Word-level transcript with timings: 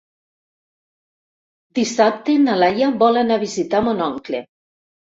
Dissabte 1.81 2.39
na 2.49 2.57
Laia 2.65 2.91
vol 3.07 3.23
anar 3.25 3.41
a 3.41 3.47
visitar 3.47 3.87
mon 3.93 4.07
oncle. 4.11 4.47